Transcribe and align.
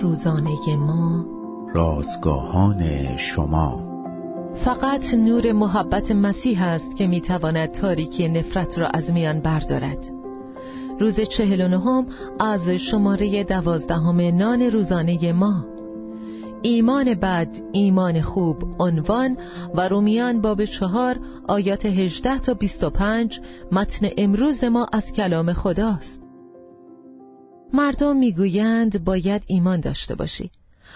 روزانه 0.00 0.76
ما. 0.76 1.26
رازگاهان 1.74 3.16
شما. 3.16 3.92
فقط 4.64 5.14
نور 5.14 5.52
محبت 5.52 6.10
مسیح 6.10 6.62
است 6.62 6.96
که 6.96 7.06
می‌تواند 7.06 7.70
تاریکی 7.70 8.28
نفرت 8.28 8.78
را 8.78 8.86
از 8.86 9.12
میان 9.12 9.40
بردارد. 9.40 10.08
روز 11.00 11.20
چهل 11.20 11.60
و 11.60 11.68
نهم 11.68 12.06
از 12.40 12.68
شماره 12.68 13.44
دوازدهم 13.44 14.20
نان 14.20 14.62
روزانه 14.62 15.32
ما. 15.32 15.64
ایمان 16.62 17.14
بد 17.14 17.56
ایمان 17.72 18.20
خوب 18.20 18.56
عنوان 18.78 19.36
و 19.74 19.88
رومیان 19.88 20.40
باب 20.40 20.64
چهار 20.64 21.20
آیات 21.48 21.86
18 21.86 22.38
تا 22.38 22.54
25 22.54 23.40
متن 23.72 24.06
امروز 24.16 24.64
ما 24.64 24.86
از 24.92 25.12
کلام 25.12 25.52
خداست. 25.52 26.22
مردم 27.72 28.16
می‌گویند 28.16 29.04
باید 29.04 29.42
ایمان 29.46 29.80
داشته 29.80 30.14
باشی 30.14 30.50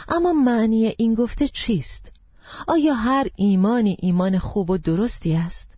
اما 0.09 0.33
معنی 0.33 0.95
این 0.99 1.15
گفته 1.15 1.49
چیست؟ 1.49 2.13
آیا 2.69 2.95
هر 2.95 3.27
ایمانی 3.37 3.97
ایمان 4.01 4.39
خوب 4.39 4.71
و 4.71 4.79
درستی 4.79 5.35
است؟ 5.35 5.69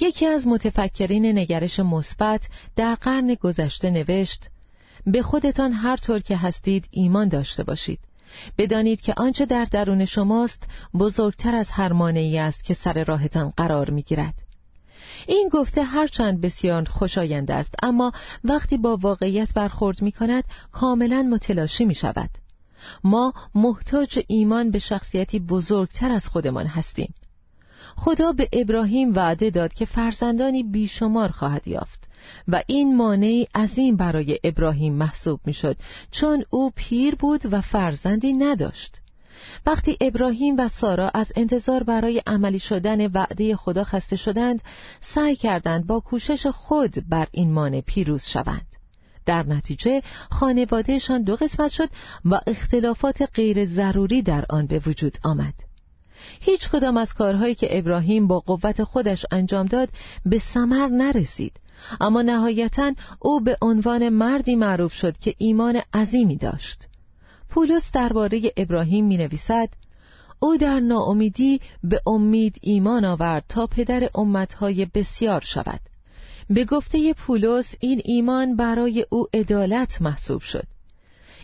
یکی 0.00 0.26
از 0.26 0.46
متفکرین 0.46 1.38
نگرش 1.38 1.80
مثبت 1.80 2.48
در 2.76 2.94
قرن 2.94 3.34
گذشته 3.34 3.90
نوشت 3.90 4.48
به 5.06 5.22
خودتان 5.22 5.72
هر 5.72 5.96
طور 5.96 6.18
که 6.18 6.36
هستید 6.36 6.88
ایمان 6.90 7.28
داشته 7.28 7.62
باشید 7.62 7.98
بدانید 8.58 9.00
که 9.00 9.14
آنچه 9.16 9.46
در 9.46 9.64
درون 9.64 10.04
شماست 10.04 10.62
بزرگتر 10.94 11.54
از 11.54 11.70
هر 11.70 11.92
مانعی 11.92 12.38
است 12.38 12.64
که 12.64 12.74
سر 12.74 13.04
راهتان 13.04 13.52
قرار 13.56 13.90
می‌گیرد 13.90 14.34
این 15.28 15.48
گفته 15.52 15.82
هرچند 15.82 16.40
بسیار 16.40 16.84
خوشایند 16.84 17.50
است 17.50 17.74
اما 17.82 18.12
وقتی 18.44 18.76
با 18.76 18.96
واقعیت 18.96 19.54
برخورد 19.54 20.02
می 20.02 20.12
کند 20.12 20.44
کاملا 20.72 21.22
متلاشی 21.22 21.84
می 21.84 21.94
شود 21.94 22.30
ما 23.04 23.32
محتاج 23.54 24.18
ایمان 24.26 24.70
به 24.70 24.78
شخصیتی 24.78 25.38
بزرگتر 25.38 26.12
از 26.12 26.28
خودمان 26.28 26.66
هستیم. 26.66 27.14
خدا 27.96 28.32
به 28.32 28.48
ابراهیم 28.52 29.14
وعده 29.14 29.50
داد 29.50 29.74
که 29.74 29.84
فرزندانی 29.84 30.62
بیشمار 30.62 31.28
خواهد 31.28 31.68
یافت 31.68 32.08
و 32.48 32.62
این 32.66 32.96
مانعی 32.96 33.48
عظیم 33.54 33.96
برای 33.96 34.38
ابراهیم 34.44 34.94
محسوب 34.94 35.40
می‌شد 35.44 35.76
چون 36.10 36.44
او 36.50 36.72
پیر 36.76 37.14
بود 37.14 37.52
و 37.52 37.60
فرزندی 37.60 38.32
نداشت. 38.32 39.00
وقتی 39.66 39.96
ابراهیم 40.00 40.56
و 40.58 40.68
سارا 40.68 41.10
از 41.14 41.32
انتظار 41.36 41.82
برای 41.82 42.22
عملی 42.26 42.58
شدن 42.58 43.06
وعده 43.06 43.56
خدا 43.56 43.84
خسته 43.84 44.16
شدند 44.16 44.62
سعی 45.00 45.36
کردند 45.36 45.86
با 45.86 46.00
کوشش 46.00 46.46
خود 46.46 47.08
بر 47.08 47.26
این 47.32 47.52
مانع 47.52 47.80
پیروز 47.80 48.24
شوند. 48.24 48.66
در 49.26 49.46
نتیجه 49.46 50.02
خانوادهشان 50.30 51.22
دو 51.22 51.36
قسمت 51.36 51.70
شد 51.70 51.88
و 52.24 52.40
اختلافات 52.46 53.28
غیر 53.34 53.64
ضروری 53.64 54.22
در 54.22 54.44
آن 54.50 54.66
به 54.66 54.82
وجود 54.86 55.18
آمد. 55.22 55.54
هیچ 56.40 56.68
کدام 56.68 56.96
از 56.96 57.14
کارهایی 57.14 57.54
که 57.54 57.78
ابراهیم 57.78 58.26
با 58.26 58.40
قوت 58.40 58.84
خودش 58.84 59.26
انجام 59.30 59.66
داد 59.66 59.88
به 60.26 60.38
سمر 60.38 60.88
نرسید. 60.88 61.60
اما 62.00 62.22
نهایتا 62.22 62.92
او 63.20 63.40
به 63.40 63.56
عنوان 63.62 64.08
مردی 64.08 64.56
معروف 64.56 64.92
شد 64.92 65.18
که 65.18 65.34
ایمان 65.38 65.80
عظیمی 65.94 66.36
داشت. 66.36 66.88
پولس 67.54 67.90
درباره 67.92 68.40
ابراهیم 68.56 69.06
می 69.06 69.16
نویسد 69.16 69.68
او 70.40 70.56
در 70.56 70.80
ناامیدی 70.80 71.60
به 71.84 72.00
امید 72.06 72.56
ایمان 72.62 73.04
آورد 73.04 73.44
تا 73.48 73.66
پدر 73.66 74.10
امتهای 74.14 74.86
بسیار 74.94 75.40
شود. 75.40 75.80
به 76.50 76.64
گفته 76.64 77.12
پولس 77.12 77.74
این 77.80 78.00
ایمان 78.04 78.56
برای 78.56 79.06
او 79.10 79.26
عدالت 79.34 80.02
محسوب 80.02 80.40
شد. 80.40 80.64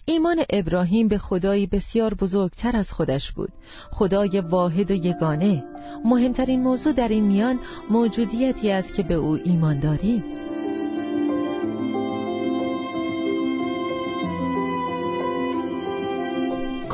ایمان 0.04 0.44
ابراهیم 0.50 1.08
به 1.08 1.18
خدایی 1.18 1.66
بسیار 1.66 2.14
بزرگتر 2.14 2.76
از 2.76 2.92
خودش 2.92 3.32
بود. 3.32 3.52
خدای 3.90 4.40
واحد 4.40 4.90
و 4.90 4.94
یگانه. 4.94 5.64
مهمترین 6.04 6.62
موضوع 6.62 6.92
در 6.92 7.08
این 7.08 7.24
میان 7.24 7.60
موجودیتی 7.90 8.70
است 8.70 8.94
که 8.94 9.02
به 9.02 9.14
او 9.14 9.38
ایمان 9.44 9.78
داریم. 9.78 10.39